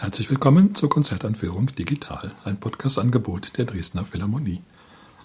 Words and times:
Herzlich 0.00 0.30
willkommen 0.30 0.74
zur 0.74 0.88
Konzertanführung 0.88 1.66
Digital, 1.76 2.32
ein 2.44 2.58
Podcast-Angebot 2.58 3.58
der 3.58 3.66
Dresdner 3.66 4.06
Philharmonie. 4.06 4.62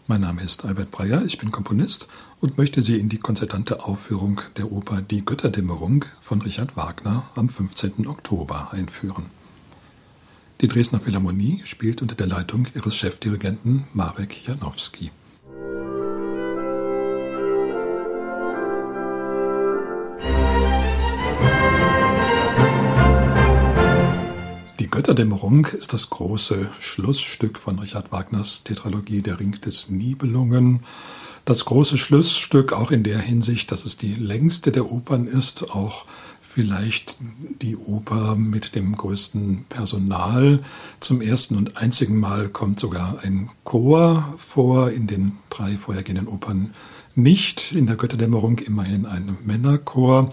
Mein 0.05 0.20
Name 0.20 0.43
ist 0.43 0.65
Albert 0.65 0.91
Breyer, 0.91 1.23
ich 1.23 1.38
bin 1.38 1.49
Komponist 1.49 2.09
und 2.41 2.57
möchte 2.57 2.81
Sie 2.81 2.97
in 2.99 3.07
die 3.07 3.17
konzertante 3.17 3.85
Aufführung 3.85 4.41
der 4.57 4.73
Oper 4.73 5.01
Die 5.01 5.23
Götterdämmerung 5.23 6.03
von 6.19 6.41
Richard 6.41 6.75
Wagner 6.75 7.23
am 7.36 7.47
15. 7.47 8.05
Oktober 8.05 8.73
einführen. 8.73 9.27
Die 10.59 10.68
Dresdner 10.68 11.00
Philharmonie 11.00 11.61
spielt 11.64 12.01
unter 12.01 12.15
der 12.15 12.28
Leitung 12.28 12.68
ihres 12.75 12.97
Chefdirigenten 12.97 13.87
Marek 13.93 14.46
Janowski. 14.46 15.10
Götterdämmerung 24.95 25.65
ist 25.77 25.91
das 25.91 26.09
große 26.09 26.69
Schlussstück 26.79 27.59
von 27.59 27.79
Richard 27.79 28.13
Wagners 28.13 28.63
Tetralogie 28.63 29.21
Der 29.21 29.41
Ring 29.41 29.59
des 29.59 29.89
Nibelungen. 29.89 30.85
Das 31.43 31.65
große 31.65 31.97
Schlussstück 31.97 32.71
auch 32.71 32.91
in 32.91 33.03
der 33.03 33.19
Hinsicht, 33.19 33.73
dass 33.73 33.83
es 33.83 33.97
die 33.97 34.13
längste 34.13 34.71
der 34.71 34.89
Opern 34.89 35.27
ist, 35.27 35.69
auch 35.71 36.05
vielleicht 36.41 37.17
die 37.61 37.75
Oper 37.75 38.38
mit 38.38 38.73
dem 38.75 38.95
größten 38.95 39.66
Personal. 39.67 40.63
Zum 41.02 41.19
ersten 41.19 41.57
und 41.57 41.75
einzigen 41.75 42.17
Mal 42.17 42.47
kommt 42.47 42.80
sogar 42.80 43.19
ein 43.21 43.49
Chor 43.66 44.33
vor, 44.38 44.91
in 44.91 45.07
den 45.07 45.33
drei 45.49 45.75
vorhergehenden 45.75 46.30
Opern 46.30 46.73
nicht. 47.16 47.73
In 47.73 47.85
der 47.85 47.97
Götterdämmerung 47.97 48.59
immerhin 48.59 49.05
ein 49.05 49.38
Männerchor. 49.43 50.30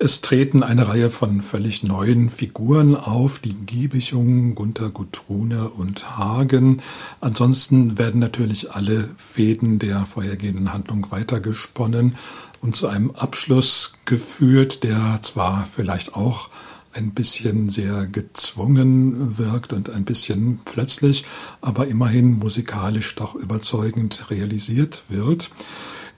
Es 0.00 0.20
treten 0.20 0.64
eine 0.64 0.88
Reihe 0.88 1.08
von 1.08 1.40
völlig 1.40 1.84
neuen 1.84 2.28
Figuren 2.28 2.96
auf, 2.96 3.38
die 3.38 3.54
Giebichung, 3.54 4.56
Gunther 4.56 4.90
Gutrune 4.90 5.68
und 5.68 6.16
Hagen. 6.18 6.82
Ansonsten 7.20 7.96
werden 7.96 8.18
natürlich 8.18 8.72
alle 8.72 9.08
Fäden 9.16 9.78
der 9.78 10.04
vorhergehenden 10.04 10.72
Handlung 10.72 11.12
weitergesponnen 11.12 12.16
und 12.60 12.74
zu 12.74 12.88
einem 12.88 13.12
Abschluss 13.12 13.98
geführt, 14.04 14.82
der 14.82 15.20
zwar 15.22 15.64
vielleicht 15.64 16.16
auch 16.16 16.48
ein 16.92 17.12
bisschen 17.12 17.68
sehr 17.68 18.06
gezwungen 18.06 19.38
wirkt 19.38 19.72
und 19.72 19.90
ein 19.90 20.04
bisschen 20.04 20.58
plötzlich, 20.64 21.24
aber 21.60 21.86
immerhin 21.86 22.38
musikalisch 22.40 23.14
doch 23.14 23.36
überzeugend 23.36 24.28
realisiert 24.28 25.04
wird 25.08 25.50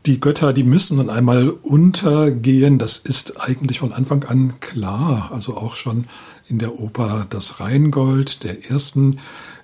die 0.07 0.21
Götter, 0.21 0.53
die 0.53 0.63
müssen 0.63 0.99
nun 0.99 1.11
einmal 1.11 1.49
untergehen. 1.49 2.79
Das 2.79 2.97
ist 2.97 3.41
eigentlich 3.41 3.81
von 3.81 3.93
Anfang 3.93 4.25
an 4.25 4.61
klar. 4.61 5.31
Also 5.33 5.57
auch 5.57 5.75
schon 5.75 6.07
in 6.49 6.59
der 6.59 6.79
Oper 6.79 7.27
Das 7.29 7.59
Rheingold, 7.59 8.45
der 8.45 8.71
ersten, 8.71 9.19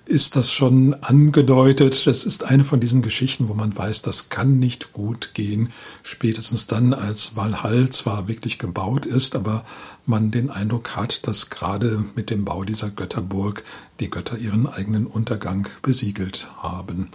ist 0.05 0.35
das 0.35 0.51
schon 0.51 0.95
angedeutet. 0.95 2.05
Das 2.07 2.25
ist 2.25 2.43
eine 2.43 2.65
von 2.65 2.81
diesen 2.81 3.01
Geschichten, 3.01 3.47
wo 3.47 3.53
man 3.53 3.75
weiß, 3.75 4.01
das 4.01 4.27
kann 4.27 4.59
nicht 4.59 4.91
gut 4.91 5.33
gehen. 5.33 5.71
Spätestens 6.03 6.67
dann, 6.67 6.93
als 6.93 7.37
Valhall 7.37 7.89
zwar 7.89 8.27
wirklich 8.27 8.59
gebaut 8.59 9.05
ist, 9.05 9.37
aber 9.37 9.63
man 10.05 10.29
den 10.29 10.49
Eindruck 10.49 10.97
hat, 10.97 11.25
dass 11.25 11.49
gerade 11.51 12.03
mit 12.15 12.29
dem 12.29 12.43
Bau 12.43 12.65
dieser 12.65 12.89
Götterburg 12.89 13.63
die 14.01 14.09
Götter 14.09 14.37
ihren 14.37 14.67
eigenen 14.67 15.07
Untergang 15.07 15.69
besiegelt 15.81 16.49
haben. 16.57 17.07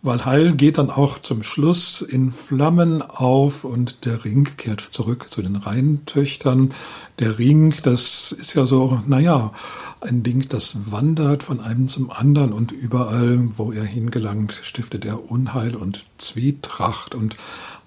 Valhall 0.00 0.52
geht 0.52 0.78
dann 0.78 0.90
auch 0.90 1.18
zum 1.18 1.42
Schluss 1.42 2.02
in 2.02 2.30
Flammen 2.30 3.02
auf 3.02 3.64
und 3.64 4.04
der 4.04 4.24
Ring 4.24 4.48
kehrt 4.56 4.80
zurück 4.80 5.28
zu 5.28 5.42
den 5.42 5.56
Rheintöchtern. 5.56 6.72
Der 7.18 7.38
Ring, 7.38 7.74
das 7.82 8.30
ist 8.30 8.54
ja 8.54 8.64
so, 8.64 9.02
naja, 9.08 9.52
ein 10.00 10.22
Ding, 10.22 10.48
das 10.48 10.92
wandert 10.92 11.42
von 11.42 11.60
einem 11.60 11.88
zum 11.88 12.12
anderen 12.12 12.52
und 12.52 12.70
überall, 12.70 13.40
wo 13.58 13.72
er 13.72 13.84
hingelangt, 13.84 14.60
stiftet 14.62 15.04
er 15.04 15.30
Unheil 15.30 15.74
und 15.74 16.06
Zwietracht 16.18 17.16
und 17.16 17.36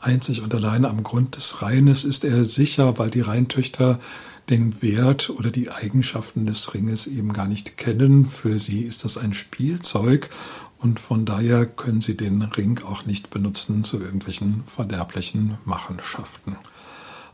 einzig 0.02 0.42
und 0.42 0.54
allein 0.54 0.84
am 0.84 1.04
Grund 1.04 1.38
des 1.38 1.62
Rheines 1.62 2.04
ist 2.04 2.26
er 2.26 2.44
sicher, 2.44 2.98
weil 2.98 3.10
die 3.10 3.22
Rheintöchter 3.22 4.00
den 4.50 4.82
Wert 4.82 5.30
oder 5.30 5.50
die 5.50 5.72
Eigenschaften 5.72 6.46
des 6.46 6.74
Ringes 6.74 7.08
eben 7.08 7.32
gar 7.32 7.48
nicht 7.48 7.78
kennen. 7.78 8.26
Für 8.26 8.60
sie 8.60 8.82
ist 8.82 9.06
das 9.06 9.18
ein 9.18 9.34
Spielzeug 9.34 10.30
und 10.82 11.00
von 11.00 11.26
daher 11.26 11.66
können 11.66 12.02
sie 12.02 12.18
den 12.18 12.42
Ring 12.42 12.82
auch 12.84 13.06
nicht 13.06 13.30
benutzen 13.30 13.84
zu 13.84 14.00
irgendwelchen 14.00 14.64
verderblichen 14.66 15.58
Machenschaften. 15.66 16.58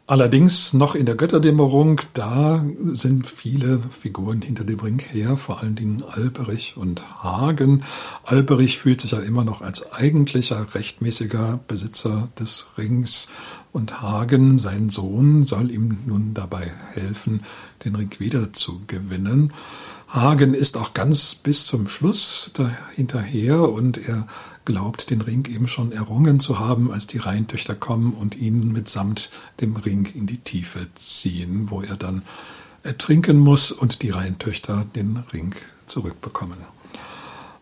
Allerdings 0.09 0.71
noch 0.71 0.95
in 0.95 1.05
der 1.05 1.15
Götterdämmerung, 1.15 1.99
da 2.13 2.63
sind 2.79 3.27
viele 3.27 3.79
Figuren 3.89 4.41
hinter 4.41 4.63
dem 4.63 4.79
Ring 4.79 4.99
her, 4.99 5.35
vor 5.35 5.61
allen 5.61 5.75
Dingen 5.75 6.01
Alberich 6.01 6.77
und 6.77 7.21
Hagen. 7.21 7.83
Alberich 8.23 8.77
fühlt 8.77 9.01
sich 9.01 9.11
ja 9.11 9.19
immer 9.19 9.43
noch 9.43 9.61
als 9.61 9.91
eigentlicher 9.91 10.73
rechtmäßiger 10.73 11.59
Besitzer 11.67 12.29
des 12.39 12.67
Rings 12.77 13.27
und 13.73 14.01
Hagen, 14.01 14.57
sein 14.57 14.87
Sohn, 14.87 15.43
soll 15.43 15.71
ihm 15.71 15.97
nun 16.05 16.33
dabei 16.33 16.71
helfen, 16.93 17.41
den 17.83 17.95
Ring 17.97 18.09
wieder 18.17 18.53
zu 18.53 18.83
gewinnen. 18.87 19.51
Hagen 20.07 20.53
ist 20.53 20.77
auch 20.77 20.93
ganz 20.93 21.35
bis 21.35 21.65
zum 21.65 21.87
Schluss 21.87 22.51
hinterher 22.95 23.69
und 23.69 23.97
er 24.07 24.27
glaubt, 24.63 25.09
den 25.09 25.21
Ring 25.21 25.45
eben 25.45 25.67
schon 25.67 25.91
errungen 25.91 26.39
zu 26.39 26.59
haben, 26.59 26.91
als 26.91 27.07
die 27.07 27.17
Rheintöchter 27.17 27.75
kommen 27.75 28.13
und 28.13 28.37
ihn 28.37 28.71
mitsamt 28.71 29.31
dem 29.61 29.75
Ring 29.75 30.05
in 30.13 30.27
die 30.27 30.39
Tiefe 30.39 30.87
ziehen, 30.93 31.69
wo 31.69 31.81
er 31.81 31.95
dann 31.95 32.21
ertrinken 32.83 33.37
muss 33.37 33.71
und 33.71 34.01
die 34.01 34.09
Rheintöchter 34.09 34.85
den 34.95 35.23
Ring 35.33 35.53
zurückbekommen. 35.85 36.57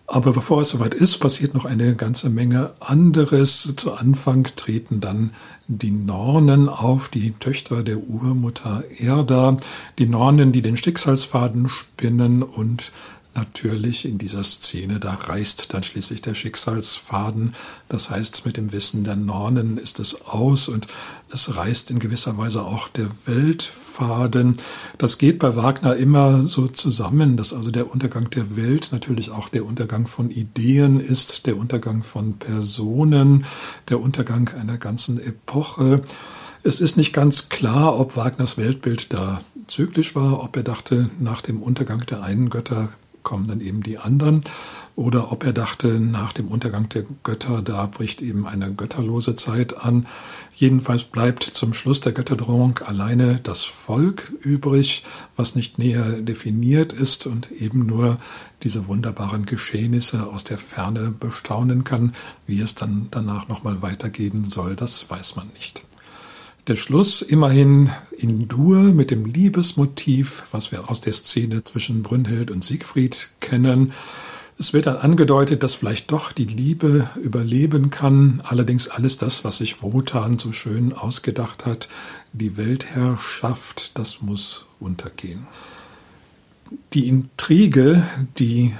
Aber 0.08 0.34
bevor 0.34 0.62
es 0.62 0.70
soweit 0.70 0.94
ist, 0.94 1.18
passiert 1.18 1.56
noch 1.56 1.66
eine 1.66 1.96
ganze 1.96 2.30
Menge 2.30 2.74
anderes. 2.80 3.76
Zu 3.76 3.94
Anfang 3.94 4.44
treten 4.56 5.02
dann 5.02 5.32
die 5.68 5.90
Nornen 5.90 6.70
auf, 6.70 7.10
die 7.10 7.32
Töchter 7.40 7.82
der 7.82 7.98
Urmutter 7.98 8.84
Erda, 9.00 9.58
die 9.98 10.06
Nornen, 10.06 10.52
die 10.52 10.62
den 10.62 10.78
Schicksalsfaden 10.78 11.70
spinnen 11.70 12.44
und 12.44 12.92
natürlich 13.36 14.06
in 14.06 14.18
dieser 14.18 14.44
Szene, 14.44 15.00
da 15.00 15.14
reißt 15.14 15.74
dann 15.74 15.84
schließlich 15.84 16.22
der 16.22 16.34
Schicksalsfaden. 16.34 17.54
Das 17.90 18.10
heißt, 18.10 18.46
mit 18.46 18.58
dem 18.58 18.72
Wissen 18.72 19.04
der 19.04 19.16
Nornen 19.16 19.78
ist 19.78 20.00
es 20.00 20.26
aus 20.26 20.68
und 20.68 20.88
es 21.30 21.56
reißt 21.56 21.92
in 21.92 22.00
gewisser 22.00 22.38
Weise 22.38 22.64
auch 22.64 22.88
der 22.88 23.10
Weltfaden. 23.26 24.56
Das 24.98 25.18
geht 25.18 25.40
bei 25.40 25.56
Wagner 25.56 25.96
immer 25.96 26.44
so 26.44 26.68
zusammen, 26.68 27.36
dass 27.36 27.54
also 27.54 27.72
der 27.72 27.92
Untergang 27.92 28.30
der 28.30 28.56
Welt 28.56 28.90
natürlich 28.92 29.32
auch 29.32 29.50
der 29.50 29.66
Untergang 29.66 30.08
von 30.08 30.30
Ideen 30.30 31.00
ist, 31.00 31.46
der 31.46 31.58
Untergang 31.58 32.04
von 32.04 32.38
Personen, 32.38 33.46
der 33.90 34.00
Untergang 34.00 34.50
einer 34.50 34.78
ganzen 34.78 35.20
Epoche. 35.20 36.02
Es 36.64 36.80
ist 36.80 36.98
nicht 36.98 37.14
ganz 37.14 37.50
klar, 37.50 38.00
ob 38.00 38.16
Wagners 38.16 38.58
Weltbild 38.58 39.14
da 39.14 39.42
zyklisch 39.68 40.16
war, 40.16 40.44
ob 40.44 40.56
er 40.56 40.64
dachte, 40.64 41.10
nach 41.20 41.42
dem 41.42 41.62
Untergang 41.62 42.06
der 42.06 42.24
einen 42.24 42.50
Götter 42.50 42.90
kommen 43.26 43.48
dann 43.48 43.60
eben 43.60 43.84
die 43.84 43.98
anderen. 43.98 44.40
Oder 44.96 45.34
ob 45.34 45.44
er 45.44 45.52
dachte, 45.52 46.00
nach 46.00 46.32
dem 46.32 46.48
Untergang 46.48 46.88
der 46.88 47.04
Götter, 47.24 47.62
da 47.62 47.86
bricht 47.86 48.22
eben 48.22 48.48
eine 48.48 48.74
götterlose 48.74 49.36
Zeit 49.36 49.78
an. 49.78 50.08
Jedenfalls 50.56 51.04
bleibt 51.04 51.44
zum 51.44 51.74
Schluss 51.74 52.00
der 52.00 52.14
Götterdrohung 52.14 52.80
alleine 52.80 53.42
das 53.44 53.66
Volk 53.66 54.32
übrig, 54.40 55.04
was 55.36 55.56
nicht 55.56 55.78
näher 55.78 56.22
definiert 56.22 56.94
ist 56.94 57.28
und 57.28 57.52
eben 57.52 57.86
nur 57.86 58.18
diese 58.64 58.88
wunderbaren 58.88 59.46
Geschehnisse 59.46 60.28
aus 60.28 60.46
der 60.46 60.58
Ferne 60.58 61.12
bestaunen 61.12 61.84
kann. 61.84 62.14
Wie 62.48 62.62
es 62.62 62.76
dann 62.76 63.10
danach 63.12 63.50
nochmal 63.50 63.82
weitergehen 63.82 64.46
soll, 64.46 64.78
das 64.78 65.10
weiß 65.10 65.36
man 65.36 65.50
nicht. 65.56 65.84
Der 66.68 66.76
Schluss 66.76 67.22
immerhin 67.22 67.92
in 68.18 68.48
Dur 68.48 68.80
mit 68.80 69.12
dem 69.12 69.26
Liebesmotiv, 69.26 70.46
was 70.50 70.72
wir 70.72 70.90
aus 70.90 71.00
der 71.00 71.14
Szene 71.14 71.64
zwischen 71.64 72.02
Brünnhild 72.02 72.50
und 72.50 72.64
Siegfried 72.64 73.30
kennen. 73.40 73.94
Es 74.58 74.74
wird 74.74 74.88
dann 74.88 74.98
angedeutet, 74.98 75.62
dass 75.62 75.76
vielleicht 75.76 76.12
doch 76.12 76.32
die 76.32 76.46
Liebe 76.46 77.08
überleben 77.22 77.92
kann. 77.92 78.42
Allerdings 78.44 78.88
alles 78.88 79.18
das, 79.18 79.44
was 79.44 79.60
sich 79.60 79.84
Wotan 79.84 80.40
so 80.40 80.54
schön 80.54 80.94
ausgedacht 80.94 81.68
hat, 81.68 81.88
die 82.34 82.58
Weltherrschaft, 82.58 83.96
das 84.00 84.24
muss 84.24 84.66
untergehen. 84.80 85.46
Die 86.94 87.08
Intrige, 87.08 88.08
die 88.40 88.74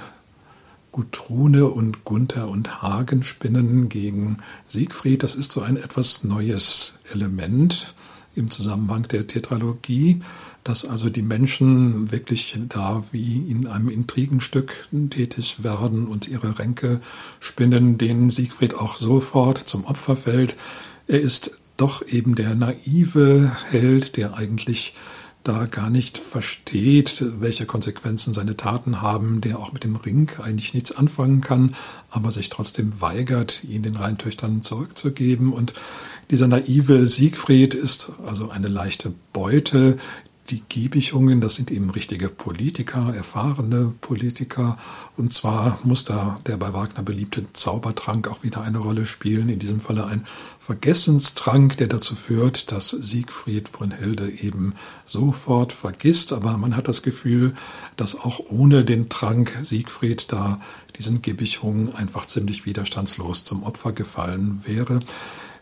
Gudrune 0.96 1.66
und 1.66 2.04
Gunther 2.04 2.48
und 2.48 2.80
Hagen 2.80 3.22
spinnen 3.22 3.90
gegen 3.90 4.38
Siegfried. 4.66 5.22
Das 5.22 5.34
ist 5.34 5.52
so 5.52 5.60
ein 5.60 5.76
etwas 5.76 6.24
neues 6.24 7.00
Element 7.12 7.94
im 8.34 8.48
Zusammenhang 8.48 9.02
der 9.02 9.26
Tetralogie, 9.26 10.22
dass 10.64 10.86
also 10.86 11.10
die 11.10 11.20
Menschen 11.20 12.10
wirklich 12.12 12.58
da 12.70 13.04
wie 13.12 13.46
in 13.46 13.66
einem 13.66 13.90
Intrigenstück 13.90 14.88
tätig 15.10 15.62
werden 15.62 16.06
und 16.06 16.28
ihre 16.28 16.58
Ränke 16.58 17.02
spinnen, 17.40 17.98
denen 17.98 18.30
Siegfried 18.30 18.74
auch 18.74 18.96
sofort 18.96 19.58
zum 19.58 19.84
Opfer 19.84 20.16
fällt. 20.16 20.56
Er 21.08 21.20
ist 21.20 21.58
doch 21.76 22.06
eben 22.08 22.36
der 22.36 22.54
naive 22.54 23.54
Held, 23.68 24.16
der 24.16 24.34
eigentlich 24.34 24.94
da 25.46 25.66
gar 25.66 25.90
nicht 25.90 26.18
versteht, 26.18 27.24
welche 27.38 27.66
Konsequenzen 27.66 28.34
seine 28.34 28.56
Taten 28.56 29.00
haben, 29.00 29.40
der 29.40 29.58
auch 29.58 29.72
mit 29.72 29.84
dem 29.84 29.96
Ring 29.96 30.30
eigentlich 30.42 30.74
nichts 30.74 30.92
anfangen 30.92 31.40
kann, 31.40 31.74
aber 32.10 32.30
sich 32.30 32.48
trotzdem 32.48 33.00
weigert, 33.00 33.64
ihn 33.64 33.82
den 33.82 33.96
Rheintöchtern 33.96 34.62
zurückzugeben. 34.62 35.52
Und 35.52 35.74
dieser 36.30 36.48
naive 36.48 37.06
Siegfried 37.06 37.74
ist 37.74 38.12
also 38.26 38.50
eine 38.50 38.68
leichte 38.68 39.12
Beute, 39.32 39.98
die 40.50 40.62
Giebichungen, 40.68 41.40
das 41.40 41.54
sind 41.54 41.70
eben 41.70 41.90
richtige 41.90 42.28
Politiker, 42.28 43.14
erfahrene 43.14 43.92
Politiker. 44.00 44.78
Und 45.16 45.32
zwar 45.32 45.78
muss 45.84 46.04
da 46.04 46.40
der 46.46 46.56
bei 46.56 46.72
Wagner 46.72 47.02
beliebte 47.02 47.44
Zaubertrank 47.52 48.28
auch 48.28 48.42
wieder 48.42 48.62
eine 48.62 48.78
Rolle 48.78 49.06
spielen. 49.06 49.48
In 49.48 49.58
diesem 49.58 49.80
Falle 49.80 50.06
ein 50.06 50.26
Vergessenstrank, 50.58 51.76
der 51.76 51.88
dazu 51.88 52.14
führt, 52.14 52.72
dass 52.72 52.90
Siegfried 52.90 53.72
Brünnhilde 53.72 54.30
eben 54.30 54.74
sofort 55.04 55.72
vergisst. 55.72 56.32
Aber 56.32 56.56
man 56.56 56.76
hat 56.76 56.88
das 56.88 57.02
Gefühl, 57.02 57.54
dass 57.96 58.18
auch 58.18 58.40
ohne 58.48 58.84
den 58.84 59.08
Trank 59.08 59.58
Siegfried 59.62 60.32
da 60.32 60.60
diesen 60.96 61.22
Giebichungen 61.22 61.94
einfach 61.94 62.26
ziemlich 62.26 62.66
widerstandslos 62.66 63.44
zum 63.44 63.62
Opfer 63.62 63.92
gefallen 63.92 64.60
wäre. 64.64 65.00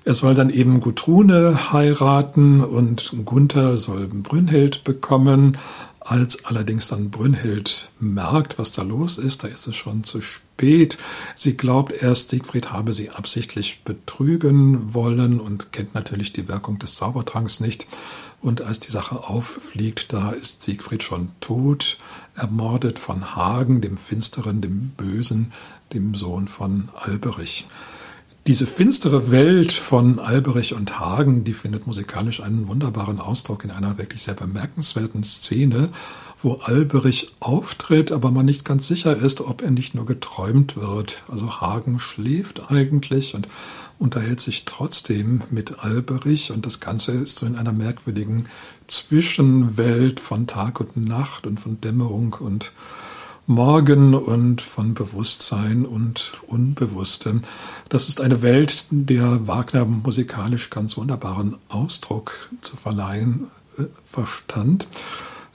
Er 0.07 0.13
soll 0.13 0.35
dann 0.35 0.51
eben 0.51 0.81
Gutrune 0.81 1.73
heiraten 1.73 2.63
und 2.63 3.15
Gunther 3.25 3.79
soll 3.79 4.07
Brünnhild 4.07 4.85
bekommen. 4.85 5.57
Als 6.01 6.45
allerdings 6.45 6.89
dann 6.89 7.09
Brünnhild 7.09 7.91
merkt, 7.99 8.59
was 8.59 8.73
da 8.73 8.83
los 8.83 9.17
ist, 9.17 9.43
da 9.43 9.49
ist 9.49 9.67
es 9.67 9.75
schon 9.75 10.05
zu 10.05 10.21
spät. 10.21 10.99
Sie 11.35 11.57
glaubt 11.57 11.93
erst, 11.93 12.29
Siegfried 12.29 12.71
habe 12.71 12.93
sie 12.93 13.09
absichtlich 13.09 13.83
betrügen 13.85 14.93
wollen 14.93 15.41
und 15.41 15.73
kennt 15.73 15.95
natürlich 15.95 16.35
die 16.35 16.49
Wirkung 16.49 16.79
des 16.79 16.97
Zaubertranks 16.97 17.61
nicht. 17.61 17.87
Und 18.43 18.61
als 18.61 18.81
die 18.81 18.91
Sache 18.91 19.25
auffliegt, 19.25 20.13
da 20.13 20.33
ist 20.33 20.61
Siegfried 20.61 21.03
schon 21.03 21.31
tot, 21.41 21.97
ermordet 22.37 22.99
von 22.99 23.35
Hagen, 23.35 23.81
dem 23.81 23.97
Finsteren, 23.97 24.61
dem 24.61 24.91
Bösen, 24.91 25.53
dem 25.95 26.15
Sohn 26.15 26.47
von 26.47 26.91
Alberich. 26.95 27.67
Diese 28.47 28.67
finstere 28.67 29.31
Welt 29.31 29.73
von 29.73 30.19
Alberich 30.19 30.75
und 30.75 31.01
Hagen, 31.01 31.45
die 31.45 31.55
findet 31.55 31.87
musikalisch 31.87 32.43
einen 32.43 32.69
wunderbaren 32.69 33.19
Ausdruck 33.19 33.65
in 33.65 33.71
einer 33.71 33.97
wirklich 33.97 34.23
sehr 34.23 34.35
bemerkenswerten 34.35 35.25
Szene, 35.25 35.89
wo 36.43 36.57
Alberich 36.57 37.31
auftritt, 37.41 38.13
aber 38.13 38.31
man 38.31 38.45
nicht 38.45 38.67
ganz 38.67 38.87
sicher 38.87 39.17
ist, 39.17 39.41
ob 39.41 39.63
er 39.63 39.71
nicht 39.71 39.95
nur 39.95 40.05
geträumt 40.05 40.77
wird. 40.77 41.23
Also 41.27 41.63
Hagen 41.63 41.99
schläft 41.99 42.71
eigentlich 42.71 43.35
und 43.35 43.49
unterhält 43.99 44.41
sich 44.41 44.67
trotzdem 44.67 45.41
mit 45.49 45.83
Alberich 45.83 46.53
und 46.53 46.67
das 46.67 46.81
Ganze 46.81 47.13
ist 47.13 47.39
so 47.39 47.47
in 47.47 47.57
einer 47.57 47.73
merkwürdigen 47.73 48.51
Zwischenwelt 48.87 50.21
von 50.21 50.47
Tag 50.47 50.81
und 50.81 50.99
Nacht 50.99 51.47
und 51.47 51.61
von 51.61 51.81
Dämmerung 51.81 52.37
und 52.39 52.73
Morgen 53.47 54.15
und 54.15 54.63
von 54.63 54.95
Bewusstsein 54.95 55.85
und 55.85 56.33
Unbewusstem. 56.47 57.43
Das 57.91 58.09
ist 58.09 58.23
eine 58.23 58.41
Welt, 58.41 58.87
der 58.91 59.47
Wagner 59.47 59.85
musikalisch 59.85 60.71
ganz 60.71 60.97
wunderbaren 60.97 61.57
Ausdruck 61.69 62.49
zu 62.63 62.79
verleihen 62.79 63.49
äh, 63.77 63.83
verstand. 64.03 64.89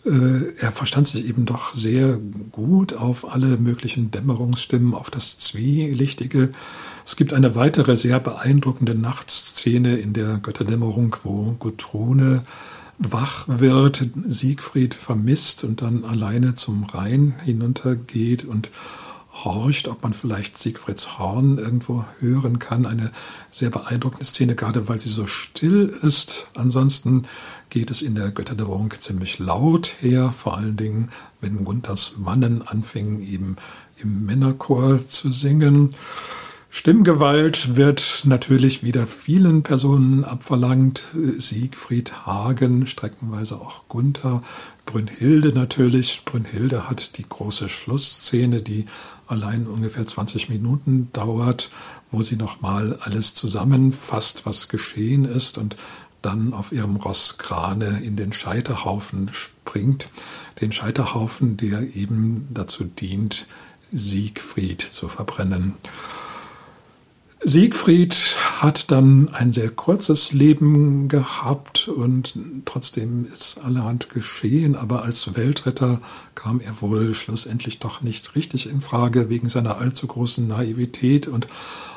Äh, 0.06 0.54
er 0.60 0.72
verstand 0.72 1.08
sich 1.08 1.26
eben 1.28 1.48
doch 1.48 1.74
sehr 1.74 2.20
gut 2.52 2.94
auf 2.94 3.34
alle 3.34 3.58
möglichen 3.58 4.12
Dämmerungsstimmen, 4.12 4.94
auf 4.94 5.10
das 5.10 5.40
Zwielichtige. 5.40 6.52
Es 7.08 7.16
gibt 7.16 7.34
eine 7.34 7.56
weitere 7.56 7.96
sehr 7.96 8.20
beeindruckende 8.20 8.94
Nachtszene 8.94 9.98
in 9.98 10.14
der 10.14 10.38
Götterdämmerung, 10.38 11.16
wo 11.24 11.56
Gutrune 11.58 12.44
wach 13.00 13.46
wird, 13.48 14.06
Siegfried 14.28 14.94
vermisst 14.94 15.64
und 15.64 15.82
dann 15.82 16.04
alleine 16.04 16.54
zum 16.54 16.84
Rhein 16.84 17.36
hinuntergeht 17.44 18.44
und 18.44 18.70
horcht, 19.46 19.88
ob 19.88 20.04
man 20.04 20.14
vielleicht 20.14 20.58
Siegfrieds 20.58 21.18
Horn 21.18 21.58
irgendwo 21.58 22.04
hören 22.20 22.60
kann. 22.60 22.86
Eine 22.86 23.12
sehr 23.52 23.70
beeindruckende 23.70 24.26
Szene, 24.26 24.56
gerade 24.56 24.90
weil 24.90 25.00
sie 25.00 25.10
so 25.10 25.28
still 25.28 25.94
ist. 26.02 26.48
Ansonsten 26.56 27.24
geht 27.70 27.90
es 27.90 28.02
in 28.02 28.16
der 28.16 28.32
Götterdämmerung 28.32 28.94
ziemlich 29.00 29.40
laut 29.40 29.96
her, 30.02 30.34
vor 30.34 30.58
allen 30.58 30.76
Dingen, 30.76 31.10
wenn 31.40 31.64
Gunthers 31.64 32.18
Mannen 32.18 32.62
anfingen, 32.62 33.22
eben 33.22 33.56
im 33.98 34.26
Männerchor 34.26 35.00
zu 35.00 35.32
singen. 35.32 35.96
Stimmgewalt 36.72 37.76
wird 37.78 38.22
natürlich 38.26 38.84
wieder 38.84 39.08
vielen 39.08 39.64
Personen 39.64 40.24
abverlangt. 40.24 41.08
Siegfried 41.38 42.28
Hagen, 42.28 42.86
streckenweise 42.86 43.60
auch 43.60 43.88
Gunther, 43.88 44.44
Brünnhilde 44.86 45.52
natürlich. 45.52 46.22
Brünnhilde 46.26 46.88
hat 46.88 47.18
die 47.18 47.28
große 47.28 47.70
Schlussszene, 47.70 48.62
die 48.62 48.86
allein 49.26 49.66
ungefähr 49.66 50.06
20 50.06 50.50
Minuten 50.50 51.10
dauert, 51.12 51.72
wo 52.12 52.22
sie 52.22 52.36
nochmal 52.36 53.00
alles 53.02 53.34
zusammenfasst, 53.34 54.46
was 54.46 54.68
geschehen 54.68 55.26
ist 55.26 55.58
und 55.58 55.76
dann 56.22 56.54
auf 56.54 56.72
ihrem 56.72 56.98
Ross 56.98 57.40
Krane 57.40 58.04
in 58.04 58.16
den 58.16 58.32
Scheiterhaufen 58.32 59.34
springt. 59.34 60.12
Den 60.62 60.72
Scheiterhaufen, 60.72 61.58
der 61.58 61.96
eben 61.96 62.48
dazu 62.54 62.84
dient, 62.84 63.48
Siegfried 63.92 64.82
zu 64.82 65.08
verbrennen. 65.08 65.74
Siegfried 67.50 68.16
hat 68.58 68.92
dann 68.92 69.30
ein 69.30 69.52
sehr 69.52 69.72
kurzes 69.72 70.34
Leben 70.34 71.08
gehabt 71.08 71.88
und 71.88 72.36
trotzdem 72.66 73.26
ist 73.26 73.60
allerhand 73.66 74.12
geschehen, 74.12 74.76
aber 74.76 75.02
als 75.02 75.36
Weltretter 75.36 76.00
kam 76.36 76.60
er 76.60 76.80
wohl 76.80 77.16
schlussendlich 77.16 77.80
doch 77.80 78.02
nicht 78.02 78.36
richtig 78.36 78.70
in 78.70 78.82
Frage 78.82 79.30
wegen 79.30 79.50
seiner 79.50 79.80
allzu 79.80 80.06
großen 80.06 80.48
Naivität 80.48 81.28
und 81.28 81.48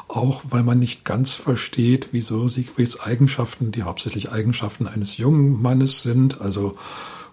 auch 0.08 0.40
weil 0.48 0.62
man 0.62 0.78
nicht 0.78 1.04
ganz 1.04 1.32
versteht, 1.32 2.08
wieso 2.12 2.48
Siegfrieds 2.48 3.00
Eigenschaften, 3.00 3.72
die 3.72 3.82
hauptsächlich 3.82 4.32
Eigenschaften 4.32 4.86
eines 4.86 5.18
jungen 5.18 5.60
Mannes 5.60 6.00
sind, 6.00 6.40
also 6.40 6.78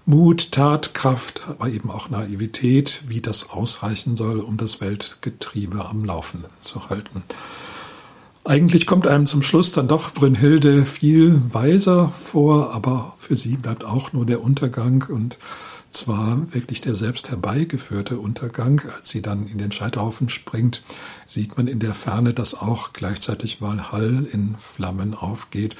Mut, 0.05 0.51
Tatkraft, 0.51 1.43
aber 1.47 1.69
eben 1.69 1.89
auch 1.89 2.09
Naivität, 2.09 3.03
wie 3.07 3.21
das 3.21 3.49
ausreichen 3.49 4.17
soll, 4.17 4.41
um 4.41 4.57
das 4.57 4.81
Weltgetriebe 4.81 5.85
am 5.85 6.03
Laufen 6.03 6.43
zu 6.59 6.89
halten. 6.89 7.23
Eigentlich 8.49 8.87
kommt 8.87 9.05
einem 9.05 9.27
zum 9.27 9.43
Schluss 9.43 9.73
dann 9.73 9.87
doch 9.87 10.11
Brünnhilde 10.11 10.83
viel 10.83 11.39
weiser 11.53 12.09
vor, 12.09 12.73
aber 12.73 13.13
für 13.19 13.35
sie 13.35 13.57
bleibt 13.57 13.85
auch 13.85 14.11
nur 14.11 14.25
der 14.25 14.43
Untergang 14.43 15.05
und 15.07 15.37
zwar 15.91 16.51
wirklich 16.51 16.81
der 16.81 16.95
selbst 16.95 17.29
herbeigeführte 17.29 18.17
Untergang. 18.17 18.81
Als 18.97 19.09
sie 19.09 19.21
dann 19.21 19.45
in 19.45 19.59
den 19.59 19.71
Scheiterhaufen 19.71 20.29
springt, 20.29 20.81
sieht 21.27 21.57
man 21.57 21.67
in 21.67 21.77
der 21.77 21.93
Ferne, 21.93 22.33
dass 22.33 22.55
auch 22.55 22.91
gleichzeitig 22.91 23.61
Walhall 23.61 24.25
in 24.33 24.55
Flammen 24.57 25.13
aufgeht. 25.13 25.75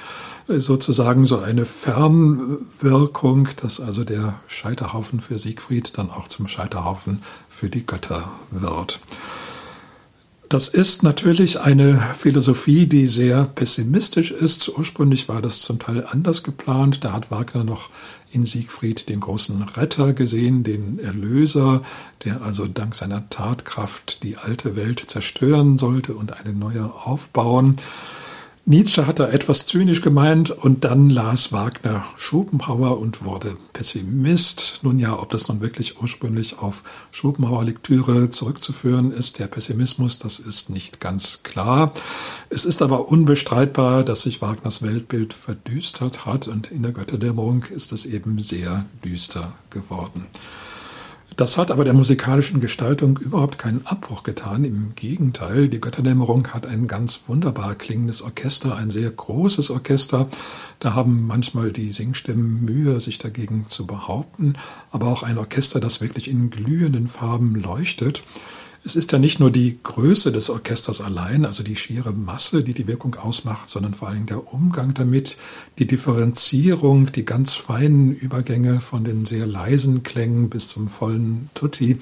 Sozusagen 0.46 1.26
so 1.26 1.40
eine 1.40 1.66
Fernwirkung, 1.66 3.48
dass 3.60 3.80
also 3.80 4.04
der 4.04 4.34
Scheiterhaufen 4.46 5.18
für 5.18 5.40
Siegfried 5.40 5.98
dann 5.98 6.08
auch 6.08 6.28
zum 6.28 6.46
Scheiterhaufen 6.46 7.24
für 7.48 7.68
die 7.68 7.84
Götter 7.84 8.30
wird. 8.52 9.00
Das 10.50 10.66
ist 10.66 11.04
natürlich 11.04 11.60
eine 11.60 12.02
Philosophie, 12.18 12.88
die 12.88 13.06
sehr 13.06 13.44
pessimistisch 13.44 14.32
ist. 14.32 14.68
Ursprünglich 14.76 15.28
war 15.28 15.40
das 15.40 15.62
zum 15.62 15.78
Teil 15.78 16.04
anders 16.04 16.42
geplant. 16.42 17.04
Da 17.04 17.12
hat 17.12 17.30
Wagner 17.30 17.62
noch 17.62 17.88
in 18.32 18.44
Siegfried 18.44 19.08
den 19.08 19.20
großen 19.20 19.62
Retter 19.62 20.12
gesehen, 20.12 20.64
den 20.64 20.98
Erlöser, 20.98 21.82
der 22.24 22.42
also 22.42 22.66
dank 22.66 22.96
seiner 22.96 23.30
Tatkraft 23.30 24.24
die 24.24 24.38
alte 24.38 24.74
Welt 24.74 24.98
zerstören 24.98 25.78
sollte 25.78 26.14
und 26.14 26.32
eine 26.32 26.52
neue 26.52 26.94
aufbauen. 26.94 27.76
Nietzsche 28.66 29.06
hat 29.06 29.18
da 29.18 29.28
etwas 29.28 29.66
zynisch 29.66 30.02
gemeint 30.02 30.50
und 30.50 30.84
dann 30.84 31.08
las 31.08 31.50
Wagner 31.50 32.04
Schopenhauer 32.16 32.98
und 32.98 33.24
wurde 33.24 33.56
Pessimist. 33.72 34.80
Nun 34.82 34.98
ja, 34.98 35.18
ob 35.18 35.30
das 35.30 35.48
nun 35.48 35.62
wirklich 35.62 36.00
ursprünglich 36.00 36.58
auf 36.58 36.84
Schopenhauer-Lektüre 37.10 38.28
zurückzuführen 38.28 39.12
ist, 39.12 39.38
der 39.38 39.46
Pessimismus, 39.46 40.18
das 40.18 40.38
ist 40.38 40.68
nicht 40.68 41.00
ganz 41.00 41.42
klar. 41.42 41.92
Es 42.50 42.66
ist 42.66 42.82
aber 42.82 43.08
unbestreitbar, 43.08 44.04
dass 44.04 44.22
sich 44.22 44.42
Wagners 44.42 44.82
Weltbild 44.82 45.32
verdüstert 45.32 46.26
hat 46.26 46.46
und 46.46 46.70
in 46.70 46.82
der 46.82 46.92
Götterdämmerung 46.92 47.64
ist 47.64 47.92
es 47.92 48.04
eben 48.04 48.38
sehr 48.40 48.84
düster 49.02 49.54
geworden. 49.70 50.26
Das 51.40 51.56
hat 51.56 51.70
aber 51.70 51.84
der 51.84 51.94
musikalischen 51.94 52.60
Gestaltung 52.60 53.16
überhaupt 53.16 53.56
keinen 53.56 53.86
Abbruch 53.86 54.24
getan. 54.24 54.62
Im 54.62 54.94
Gegenteil, 54.94 55.70
die 55.70 55.80
Götterdämmerung 55.80 56.48
hat 56.48 56.66
ein 56.66 56.86
ganz 56.86 57.22
wunderbar 57.28 57.76
klingendes 57.76 58.20
Orchester, 58.20 58.76
ein 58.76 58.90
sehr 58.90 59.10
großes 59.10 59.70
Orchester. 59.70 60.28
Da 60.80 60.92
haben 60.92 61.26
manchmal 61.26 61.72
die 61.72 61.88
Singstimmen 61.88 62.62
Mühe, 62.66 63.00
sich 63.00 63.16
dagegen 63.16 63.64
zu 63.66 63.86
behaupten, 63.86 64.56
aber 64.90 65.06
auch 65.06 65.22
ein 65.22 65.38
Orchester, 65.38 65.80
das 65.80 66.02
wirklich 66.02 66.28
in 66.28 66.50
glühenden 66.50 67.08
Farben 67.08 67.54
leuchtet. 67.54 68.22
Es 68.82 68.96
ist 68.96 69.12
ja 69.12 69.18
nicht 69.18 69.40
nur 69.40 69.50
die 69.50 69.78
Größe 69.82 70.32
des 70.32 70.48
Orchesters 70.48 71.02
allein, 71.02 71.44
also 71.44 71.62
die 71.62 71.76
schiere 71.76 72.12
Masse, 72.14 72.64
die 72.64 72.72
die 72.72 72.86
Wirkung 72.86 73.14
ausmacht, 73.14 73.68
sondern 73.68 73.92
vor 73.92 74.08
allem 74.08 74.24
der 74.24 74.54
Umgang 74.54 74.94
damit, 74.94 75.36
die 75.78 75.86
Differenzierung, 75.86 77.12
die 77.12 77.26
ganz 77.26 77.52
feinen 77.52 78.12
Übergänge 78.12 78.80
von 78.80 79.04
den 79.04 79.26
sehr 79.26 79.46
leisen 79.46 80.02
Klängen 80.02 80.48
bis 80.48 80.68
zum 80.68 80.88
vollen 80.88 81.50
Tutti. 81.54 81.98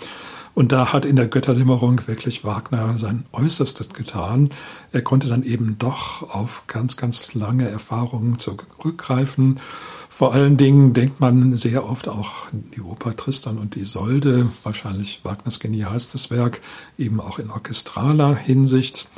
Und 0.59 0.73
da 0.73 0.93
hat 0.93 1.05
in 1.05 1.15
der 1.15 1.29
Götterdämmerung 1.29 2.09
wirklich 2.09 2.43
Wagner 2.43 2.99
sein 2.99 3.27
Äußerstes 3.31 3.91
getan. 3.91 4.49
Er 4.91 5.03
konnte 5.03 5.29
dann 5.29 5.45
eben 5.45 5.77
doch 5.79 6.35
auf 6.35 6.65
ganz, 6.67 6.97
ganz 6.97 7.35
lange 7.35 7.69
Erfahrungen 7.69 8.41
zurückgreifen 8.41 9.61
vor 10.09 10.33
allen 10.35 10.57
Dingen 10.57 10.95
denkt 10.95 11.21
man 11.21 11.57
sehr 11.57 11.89
oft 11.89 12.09
auch 12.09 12.47
die 12.53 12.81
Oper 12.81 13.15
Tristan 13.15 13.59
und 13.59 13.75
die 13.75 13.85
Solde, 13.85 14.51
wahrscheinlich 14.65 15.21
Wagners 15.23 15.61
genialstes 15.61 16.31
Werk, 16.31 16.61
eben 16.97 17.21
auch 17.21 17.39
in 17.39 17.51
orchestraler 17.51 18.35
Hinsicht. 18.35 19.09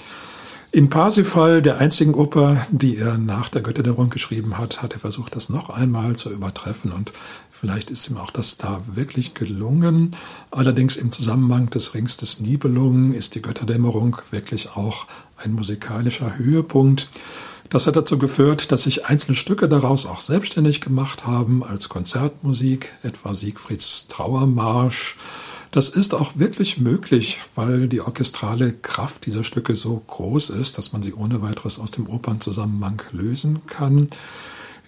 In 0.72 0.88
Parsifal, 0.88 1.62
der 1.62 1.78
einzigen 1.78 2.14
Oper, 2.14 2.64
die 2.70 2.96
er 2.96 3.18
nach 3.18 3.48
der 3.48 3.60
Götterdämmerung 3.60 4.08
geschrieben 4.08 4.56
hat, 4.56 4.82
hat 4.82 4.92
er 4.92 5.00
versucht, 5.00 5.34
das 5.34 5.48
noch 5.48 5.68
einmal 5.68 6.14
zu 6.14 6.30
übertreffen 6.30 6.92
und 6.92 7.12
vielleicht 7.50 7.90
ist 7.90 8.08
ihm 8.08 8.18
auch 8.18 8.30
das 8.30 8.56
da 8.56 8.80
wirklich 8.92 9.34
gelungen. 9.34 10.14
Allerdings 10.52 10.96
im 10.96 11.10
Zusammenhang 11.10 11.70
des 11.70 11.94
Rings 11.94 12.18
des 12.18 12.38
Nibelungen 12.38 13.14
ist 13.14 13.34
die 13.34 13.42
Götterdämmerung 13.42 14.18
wirklich 14.30 14.76
auch 14.76 15.06
ein 15.36 15.54
musikalischer 15.54 16.38
Höhepunkt. 16.38 17.08
Das 17.68 17.88
hat 17.88 17.96
dazu 17.96 18.16
geführt, 18.16 18.70
dass 18.70 18.84
sich 18.84 19.06
einzelne 19.06 19.36
Stücke 19.36 19.68
daraus 19.68 20.06
auch 20.06 20.20
selbstständig 20.20 20.80
gemacht 20.80 21.26
haben 21.26 21.64
als 21.64 21.88
Konzertmusik, 21.88 22.92
etwa 23.02 23.34
Siegfrieds 23.34 24.06
Trauermarsch. 24.06 25.16
Das 25.70 25.88
ist 25.88 26.14
auch 26.14 26.32
wirklich 26.36 26.78
möglich, 26.78 27.38
weil 27.54 27.86
die 27.86 28.00
orchestrale 28.00 28.72
Kraft 28.72 29.26
dieser 29.26 29.44
Stücke 29.44 29.76
so 29.76 30.02
groß 30.04 30.50
ist, 30.50 30.78
dass 30.78 30.92
man 30.92 31.02
sie 31.02 31.14
ohne 31.14 31.42
weiteres 31.42 31.78
aus 31.78 31.92
dem 31.92 32.08
Opernzusammenhang 32.08 33.02
lösen 33.12 33.64
kann. 33.66 34.08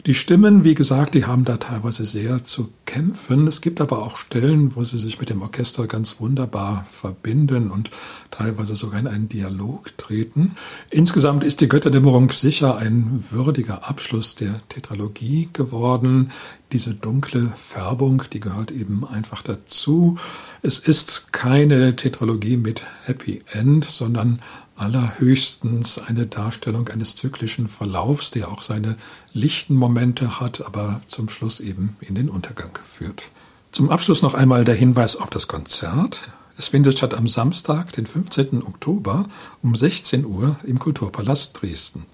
Die 0.04 0.14
Stimmen, 0.14 0.64
wie 0.64 0.75
gesagt, 0.75 1.14
die 1.14 1.26
haben 1.26 1.44
da 1.44 1.59
teilweise 1.59 2.04
sehr 2.04 2.42
zu 2.42 2.73
kämpfen. 2.87 3.47
Es 3.47 3.61
gibt 3.61 3.80
aber 3.80 4.02
auch 4.02 4.16
Stellen, 4.16 4.75
wo 4.75 4.82
sie 4.82 4.99
sich 4.99 5.21
mit 5.21 5.30
dem 5.30 5.42
Orchester 5.42 5.87
ganz 5.87 6.18
wunderbar 6.18 6.85
verbinden 6.90 7.71
und 7.71 7.90
teilweise 8.32 8.75
sogar 8.75 8.99
in 8.99 9.06
einen 9.06 9.28
Dialog 9.28 9.97
treten. 9.99 10.56
Insgesamt 10.90 11.44
ist 11.44 11.61
die 11.61 11.68
Götterdämmerung 11.68 12.32
sicher 12.32 12.78
ein 12.78 13.23
würdiger 13.30 13.88
Abschluss 13.88 14.35
der 14.35 14.61
Tetralogie 14.68 15.50
geworden. 15.52 16.32
Diese 16.73 16.94
dunkle 16.94 17.52
Färbung, 17.62 18.25
die 18.32 18.40
gehört 18.40 18.73
eben 18.73 19.06
einfach 19.06 19.42
dazu. 19.42 20.18
Es 20.62 20.80
ist 20.80 21.32
keine 21.32 21.94
Tetralogie 21.94 22.56
mit 22.56 22.82
Happy 23.04 23.42
End, 23.52 23.85
sondern 23.85 24.40
allerhöchstens 24.83 25.99
eine 25.99 26.27
Darstellung 26.27 26.89
eines 26.89 27.15
zyklischen 27.15 27.69
Verlaufs, 27.69 28.33
der 28.33 28.49
auch 28.49 28.62
seine 28.62 28.97
lichten 29.33 29.77
Momente 29.77 30.41
hat, 30.41 30.61
aber 30.67 31.01
zum 31.07 31.29
Schluss 31.29 31.61
eben 31.61 31.97
in 32.01 32.17
den 32.17 32.29
Untergang 32.29 32.77
führt. 32.85 33.31
Zum 33.71 33.91
Abschluss 33.91 34.23
noch 34.23 34.35
einmal 34.35 34.65
der 34.65 34.75
Hinweis 34.75 35.17
auf 35.17 35.31
das 35.31 35.47
Konzert. 35.47 36.21
Es 36.59 36.69
findet 36.69 36.99
statt 36.99 37.15
am 37.15 37.29
Samstag, 37.29 37.93
den 37.93 38.07
15. 38.07 38.62
Oktober 38.62 39.29
um 39.62 39.75
16 39.75 40.27
Uhr 40.27 40.57
im 40.65 40.79
Kulturpalast 40.79 41.62
Dresden. 41.62 42.05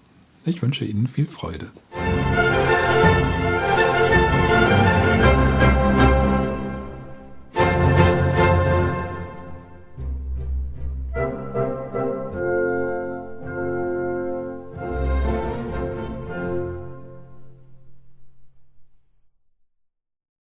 Ich 0.44 0.62
wünsche 0.62 0.84
Ihnen 0.84 1.06
viel 1.06 1.26
Freude. 1.26 1.70